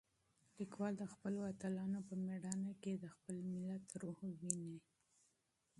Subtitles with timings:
[0.59, 4.77] لیکوال د خپلو اتلانو په مېړانه کې د خپل ملت روح وینه.